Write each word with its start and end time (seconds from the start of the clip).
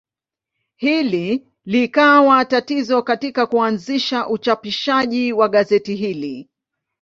Hili 0.75 1.47
likawa 1.65 2.45
tatizo 2.45 3.01
katika 3.01 3.45
kuanzisha 3.45 4.27
uchapishaji 4.27 5.33
wa 5.33 5.49
gazeti 5.49 5.95
hili. 5.95 6.49